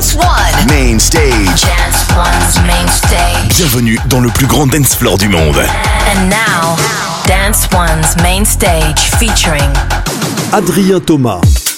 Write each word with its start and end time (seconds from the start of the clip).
Dance 0.00 0.14
One. 0.14 0.66
Main 0.66 0.98
stage. 0.98 1.60
Dance 1.60 2.06
One's 2.16 2.66
main 2.66 2.88
stage. 2.88 3.54
Bienvenue 3.58 3.98
dans 4.06 4.20
le 4.20 4.30
plus 4.30 4.46
grand 4.46 4.66
dance 4.66 4.94
floor 4.94 5.18
du 5.18 5.28
monde. 5.28 5.58
And 5.58 6.30
now, 6.30 6.78
Dance 7.26 7.68
One's 7.74 8.16
main 8.22 8.46
stage 8.46 9.10
featuring 9.18 9.70
Adrien 10.54 11.00
Thomas. 11.00 11.69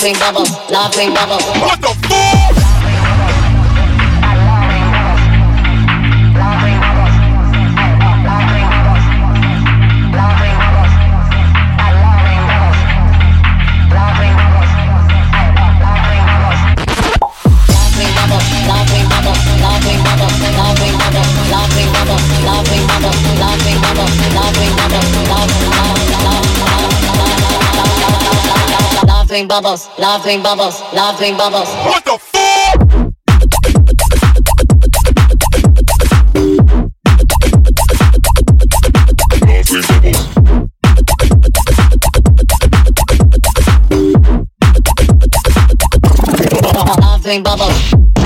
Laughing 0.00 0.18
bubbles, 0.18 0.50
laughing 0.70 1.12
bubbles, 1.12 1.59
bubbles, 29.46 29.88
laughing 29.98 30.42
bubbles, 30.42 30.80
laughing 30.92 31.36
bubbles. 31.36 31.68
What 31.86 32.04
the 32.04 32.18
Laughing 47.00 47.42
bubbles. 47.42 47.90
bubbles, 47.92 48.19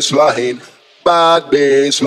Bass 0.00 0.12
bad 1.04 1.50
bass 1.50 2.00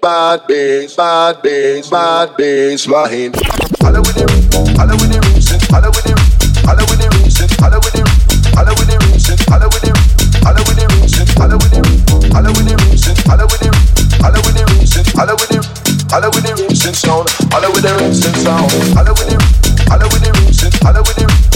bad 0.00 0.46
bass, 0.46 0.94
bad 0.94 1.42
bass, 1.42 1.90
bad 1.90 2.36
bass 2.36 2.86
line. 2.86 3.32
Holla 3.80 4.00
with 4.00 4.16
it, 4.16 4.30
holla 4.76 4.94
with 5.00 5.10
it, 5.10 5.64
holla 5.70 5.90
with 5.90 6.06
it, 6.06 6.18
holla 6.64 6.84
with 6.84 7.00
it, 7.00 7.12
holla 7.56 7.80
with 7.80 7.96
it, 7.96 8.12
holla 8.54 8.74
with 8.76 8.84
it, 8.84 9.40
holla 9.48 9.68
with 9.72 9.84
it, 9.84 9.98
holla 10.44 10.68
with 10.68 11.08
it, 11.08 11.32
holla 11.38 11.56
with 11.56 11.72
it, 11.72 12.28
holla 12.30 12.52
with 12.52 12.68
it, 12.68 12.92
holla 13.22 13.46
with 13.46 13.62
it, 13.62 13.78
holla 14.20 14.36
with 14.36 14.52
it, 14.92 15.06
holla 15.16 15.34
with 15.34 15.50
it, 15.50 15.64
holla 16.12 16.28
with 16.30 16.44
it, 16.44 16.94
sound, 16.94 17.28
holla 17.50 17.70
with 17.72 17.84
it, 17.84 18.14
sound, 18.14 18.70
holla 18.92 19.12
with 19.16 19.32
it, 19.32 19.42
holla 19.88 20.06
with 20.08 20.24
it, 20.24 20.28
holla 20.28 20.44
with 20.44 20.62
it, 20.62 20.74
holla 20.82 21.02
with 21.02 21.47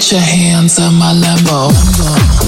Get 0.00 0.12
your 0.12 0.20
hands 0.22 0.78
on 0.78 0.94
my. 0.94 1.12
Lambo. 1.12 2.39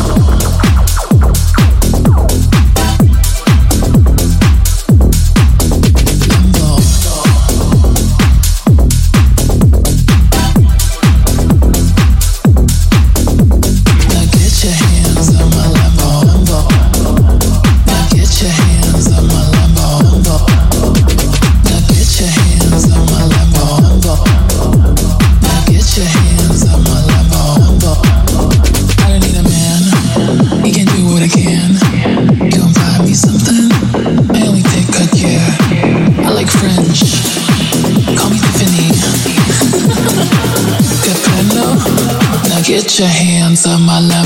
Of 43.65 43.81
my 43.81 44.01
life. 44.01 44.22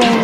My 0.00 0.23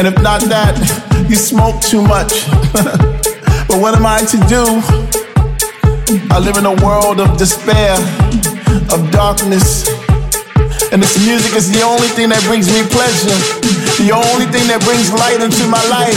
And 0.00 0.08
if 0.08 0.16
not 0.24 0.40
that, 0.48 0.72
you 1.28 1.36
smoke 1.36 1.76
too 1.84 2.00
much. 2.00 2.48
but 3.68 3.76
what 3.84 3.92
am 3.92 4.08
I 4.08 4.24
to 4.32 4.38
do? 4.48 4.64
I 6.32 6.40
live 6.40 6.56
in 6.56 6.64
a 6.64 6.72
world 6.80 7.20
of 7.20 7.36
despair, 7.36 8.00
of 8.88 9.04
darkness. 9.12 9.84
And 10.88 11.04
this 11.04 11.20
music 11.20 11.52
is 11.52 11.68
the 11.68 11.84
only 11.84 12.08
thing 12.16 12.32
that 12.32 12.40
brings 12.48 12.72
me 12.72 12.80
pleasure. 12.88 13.36
The 14.00 14.08
only 14.16 14.48
thing 14.48 14.64
that 14.72 14.80
brings 14.88 15.12
light 15.12 15.44
into 15.44 15.68
my 15.68 15.84
life. 15.92 16.16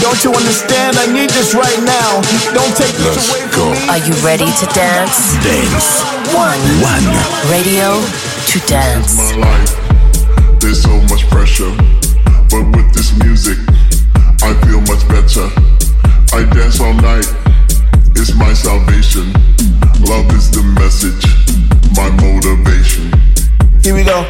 Don't 0.00 0.24
you 0.24 0.32
understand? 0.32 0.96
I 0.96 1.04
need 1.04 1.28
this 1.36 1.52
right 1.52 1.84
now. 1.84 2.24
Don't 2.56 2.72
take 2.80 2.96
this 2.96 3.12
Let's 3.12 3.28
away 3.28 3.44
go. 3.52 3.68
from 3.68 3.76
me. 3.76 3.92
Are 3.92 4.00
you 4.08 4.16
ready 4.24 4.48
to 4.48 4.66
dance? 4.72 5.36
Dance. 5.44 6.00
One. 6.32 6.56
One. 6.80 7.04
Radio 7.52 7.92
to 7.92 8.56
dance. 8.64 9.77
Feel 14.66 14.80
much 14.82 15.06
better. 15.08 15.46
I 16.32 16.44
dance 16.52 16.80
all 16.80 16.94
night, 16.94 17.26
it's 18.16 18.34
my 18.34 18.52
salvation. 18.54 19.32
Love 20.00 20.30
is 20.32 20.50
the 20.50 20.62
message, 20.78 21.24
my 21.96 22.08
motivation. 22.22 23.12
Here 23.82 23.94
we 23.94 24.04
go. 24.04 24.26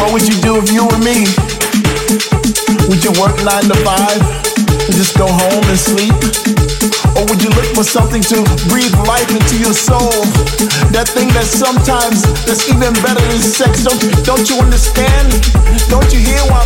What 0.00 0.12
would 0.12 0.26
you 0.26 0.40
do 0.40 0.56
if 0.56 0.70
you 0.72 0.86
were 0.86 0.98
me? 0.98 1.49
Would 2.90 3.04
you 3.04 3.14
work 3.22 3.38
nine 3.46 3.70
to 3.70 3.78
five 3.86 4.18
and 4.18 4.94
just 4.98 5.16
go 5.16 5.30
home 5.30 5.62
and 5.70 5.78
sleep? 5.78 6.10
Or 7.14 7.22
would 7.30 7.38
you 7.38 7.50
look 7.54 7.70
for 7.70 7.86
something 7.86 8.18
to 8.34 8.42
breathe 8.66 8.90
life 9.06 9.30
into 9.30 9.62
your 9.62 9.70
soul? 9.70 10.10
That 10.90 11.06
thing 11.06 11.30
that 11.38 11.46
sometimes 11.46 12.26
that's 12.42 12.66
even 12.66 12.90
better 12.98 13.22
than 13.22 13.38
sex. 13.38 13.86
Don't, 13.86 14.02
don't 14.26 14.50
you 14.50 14.58
understand? 14.58 15.30
Don't 15.86 16.10
you 16.10 16.18
hear 16.18 16.42
where 16.50 16.59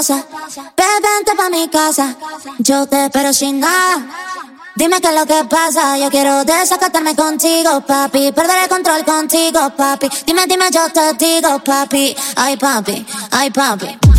pasa. 0.00 0.24
Pa' 1.36 1.50
mi 1.50 1.68
casa. 1.68 2.16
Yo 2.58 2.86
te 2.86 3.04
espero 3.04 3.32
sin 3.32 3.60
nada. 3.60 4.06
Dime 4.76 5.00
qué 5.00 5.08
es 5.08 5.14
lo 5.14 5.26
que 5.26 5.44
pasa. 5.44 5.98
Yo 5.98 6.08
quiero 6.10 6.44
desacatarme 6.44 7.14
contigo, 7.14 7.82
papi. 7.82 8.32
Perder 8.32 8.62
el 8.62 8.68
control 8.68 9.04
contigo, 9.04 9.70
papi. 9.76 10.08
Dime, 10.26 10.46
dime, 10.46 10.70
yo 10.70 10.88
te 10.90 11.12
digo, 11.14 11.58
papi. 11.62 12.16
Ay, 12.36 12.56
papi, 12.56 13.06
ay, 13.30 13.50
papi. 13.50 14.09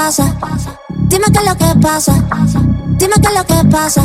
Dime 0.00 1.26
qué 1.30 1.38
es 1.40 1.44
lo 1.44 1.56
que 1.58 1.78
pasa. 1.78 2.14
Dime 2.96 3.14
qué 3.20 3.28
es 3.28 3.34
lo 3.34 3.44
que 3.44 3.64
pasa. 3.68 4.02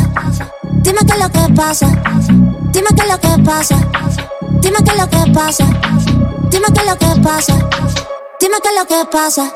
Dime 0.82 0.98
qué 1.06 1.12
es 1.14 1.18
lo 1.18 1.30
que 1.32 1.54
pasa. 1.54 1.86
Dime 2.70 2.88
qué 2.94 3.02
es 3.02 3.08
lo 3.08 3.18
que 3.18 3.42
pasa. 3.42 3.76
Dime 4.60 4.76
qué 4.84 4.90
es 4.90 4.98
lo 4.98 5.08
que 5.08 5.32
pasa. 5.32 5.64
Dime 6.50 6.66
qué 6.74 6.80
es 6.80 6.86
lo 6.86 6.98
que 6.98 7.20
pasa. 7.22 7.54
Dime 8.38 8.56
qué 8.62 8.68
es 8.68 8.74
lo 8.76 8.86
que 8.86 9.04
pasa. 9.10 9.50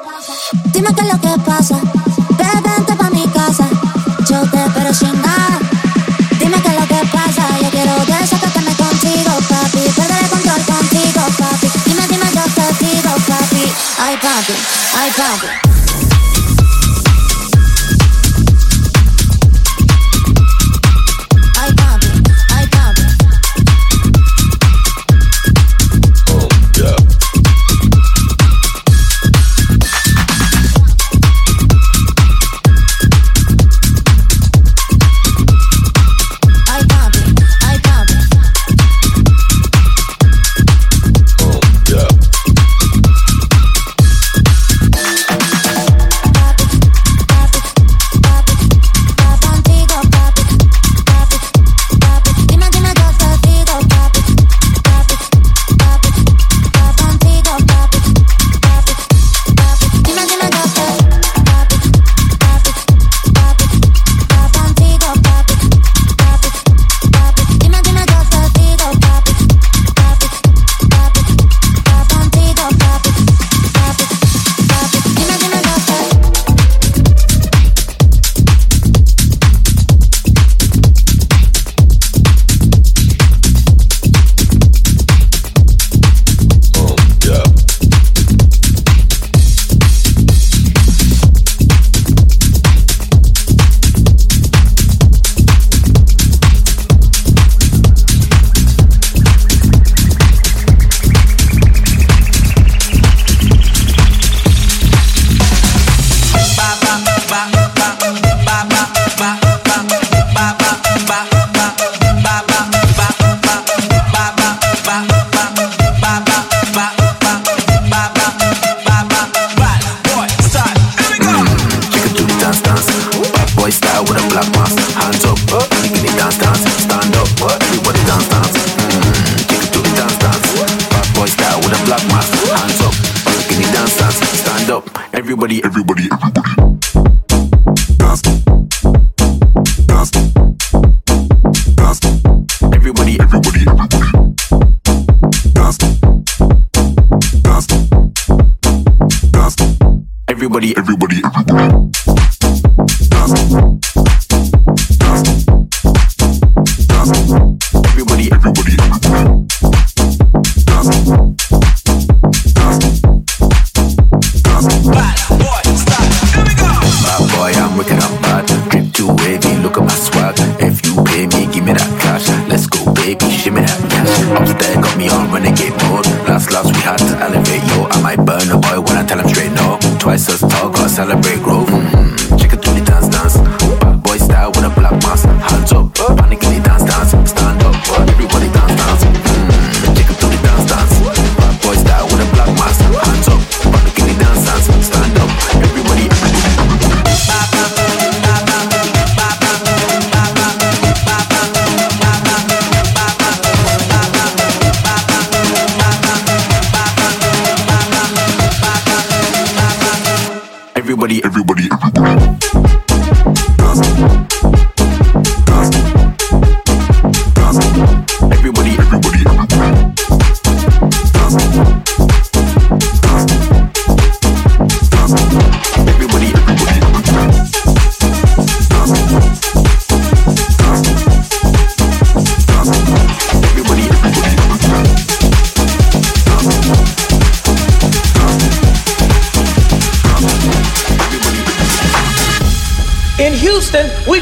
Dime 0.73 0.95
qué 0.95 1.01
es 1.03 1.13
lo 1.13 1.21
que 1.21 1.43
pasa. 1.45 1.79
Vente 2.39 2.97
pa' 2.97 3.11
mi 3.11 3.27
casa. 3.29 3.69
Yo 4.27 4.41
te 4.51 4.65
espero 4.65 4.95
sin 4.95 5.21
nada. 5.21 5.59
Dime 6.39 6.57
qué 6.63 6.69
es 6.69 6.81
lo 6.81 6.87
que 6.87 7.07
pasa. 7.13 7.43
Yo 7.61 7.69
quiero 7.69 7.93
desatarme 8.07 8.75
contigo, 8.77 9.33
papi. 9.47 9.93
Perder 9.95 10.23
el 10.23 10.31
control 10.31 10.65
contigo, 10.65 11.21
papi. 11.39 11.69
Dime, 11.85 12.09
dime, 12.09 12.27
yo 12.33 12.45
te 12.55 13.11
papi. 13.29 13.73
Ay, 13.99 14.17
papi, 14.17 14.55
ay, 14.97 15.11
papi. 15.15 15.70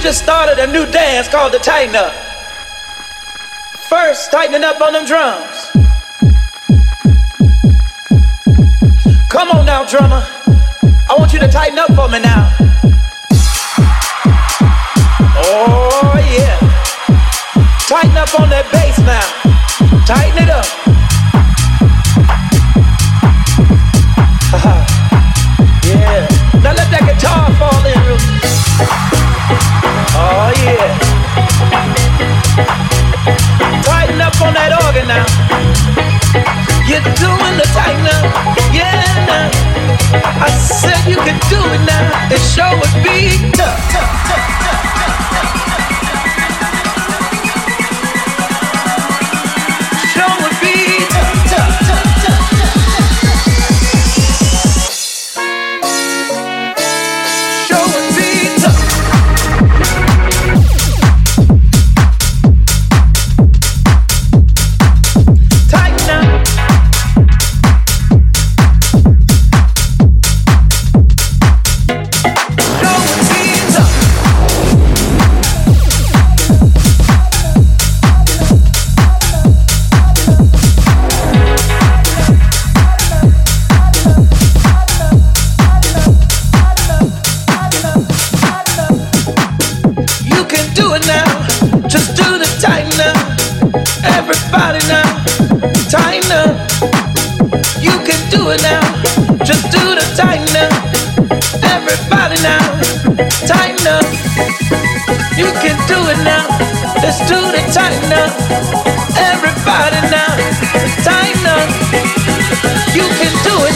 Just 0.09 0.23
started 0.23 0.59
a 0.59 0.67
new 0.73 0.91
dance 0.91 1.29
called 1.29 1.53
the 1.53 1.59
Tighten 1.59 1.95
Up. 1.95 2.15
First, 3.91 4.31
tightening 4.31 4.65
up 4.65 4.81
on 4.81 4.95
them 4.95 5.05
drums. 5.05 5.67
Come 9.29 9.51
on 9.51 9.67
now, 9.67 9.85
drummer. 9.85 10.27
I 11.11 11.15
want 11.19 11.35
you 11.35 11.39
to 11.41 11.49
tighten 11.49 11.79
up 11.79 11.89
for 11.89 12.09
me 12.09 12.21
now. 12.21 12.49
Oh, 15.45 16.15
yeah. 16.33 16.57
Tighten 17.87 18.17
up 18.17 18.41
on 18.41 18.49
that 18.49 18.67
bass 18.73 18.97
now. 19.05 19.29
Tighten 20.07 20.43
it 20.43 20.49
up. 20.49 20.65
yeah. 25.85 26.27
Now 26.63 26.73
let 26.73 26.89
that 26.97 27.05
guitar 27.05 27.53
fall 27.59 27.78
Tighten 33.85 34.21
up 34.21 34.41
on 34.43 34.55
that 34.55 34.73
organ 34.85 35.07
now. 35.07 35.27
You're 36.89 37.05
doing 37.15 37.55
the 37.61 37.69
tighten 37.77 38.07
up. 38.07 38.25
Yeah, 38.73 39.03
now. 39.27 39.51
I 40.43 40.49
said 40.59 41.07
you 41.07 41.17
could 41.17 41.41
do 41.49 41.61
it 41.75 41.83
now. 41.87 42.33
It 42.33 42.41
sure 42.41 42.75
would 42.75 42.97
be 43.05 43.51
tough 43.53 44.48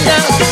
ready 0.04 0.42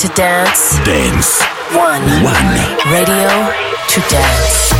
to 0.00 0.08
dance? 0.14 0.78
Dance. 0.86 1.42
One. 1.76 2.00
One. 2.24 2.56
Radio 2.90 3.28
to 3.88 4.00
dance. 4.08 4.70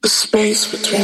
The 0.00 0.08
space 0.08 0.70
between 0.70 0.97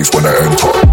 place 0.00 0.14
when 0.14 0.24
I 0.24 0.34
enter. 0.46 0.89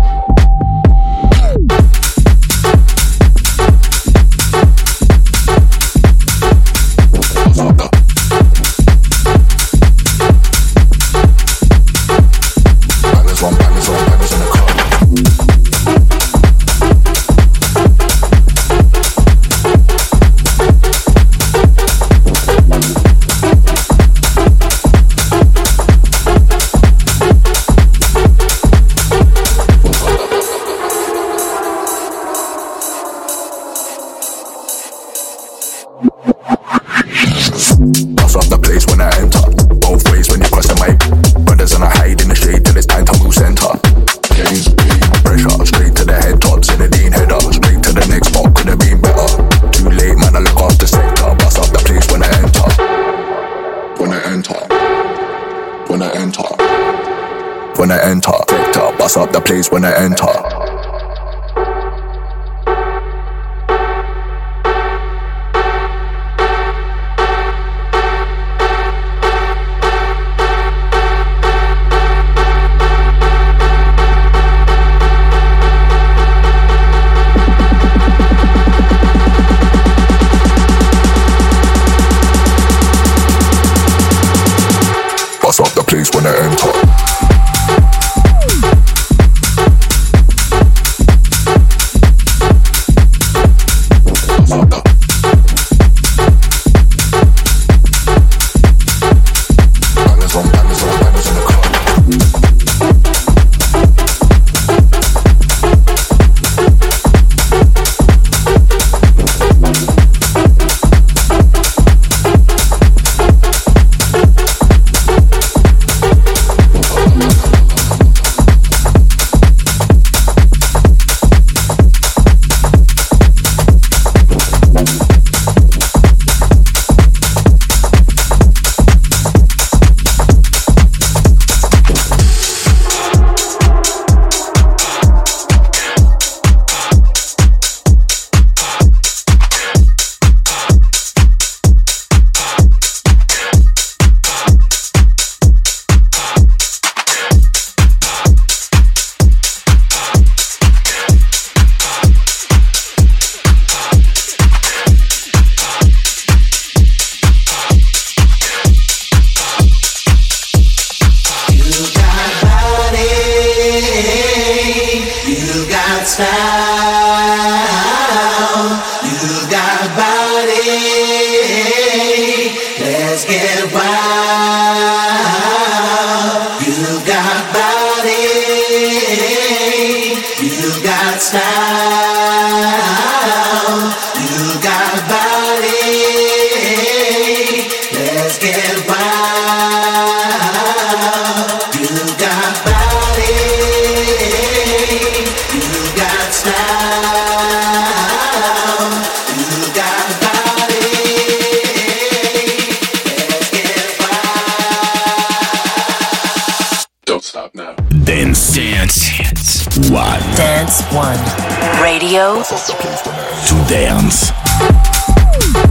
Time. 214.58 215.67